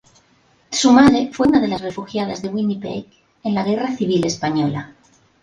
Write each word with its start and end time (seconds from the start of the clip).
Su 0.71 0.91
madre 0.91 1.29
fue 1.31 1.45
una 1.47 1.61
de 1.61 1.67
las 1.67 1.79
refugiadas 1.81 2.41
de 2.41 2.49
Winnipeg 2.49 3.05
en 3.43 3.53
la 3.53 3.61
Guerra 3.63 3.95
Civil 3.95 4.25
Española. 4.25 4.95